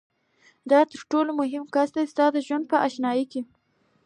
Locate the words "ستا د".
2.11-2.37